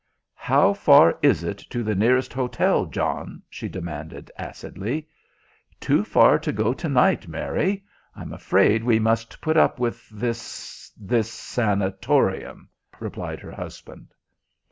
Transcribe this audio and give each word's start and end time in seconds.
"How 0.41 0.73
far 0.73 1.19
is 1.21 1.43
it 1.43 1.59
to 1.69 1.83
the 1.83 1.93
nearest 1.93 2.33
hotel, 2.33 2.87
John?" 2.87 3.43
she 3.47 3.69
demanded 3.69 4.31
acidly. 4.35 5.07
"Too 5.79 6.03
far 6.03 6.39
to 6.39 6.51
go 6.51 6.73
to 6.73 6.89
night, 6.89 7.27
Mary. 7.27 7.83
I'm 8.15 8.33
afraid 8.33 8.83
we 8.83 8.97
must 8.97 9.39
put 9.41 9.57
up 9.57 9.79
with 9.79 10.09
this 10.09 10.91
this 10.99 11.31
sanatorium," 11.31 12.67
replied 12.99 13.41
her 13.41 13.51
husband. 13.51 14.15